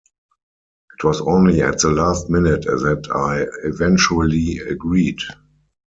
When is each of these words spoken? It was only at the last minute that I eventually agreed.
It 0.97 1.03
was 1.05 1.21
only 1.21 1.61
at 1.61 1.77
the 1.77 1.91
last 1.91 2.27
minute 2.27 2.63
that 2.63 3.07
I 3.13 3.45
eventually 3.67 4.57
agreed. 4.57 5.19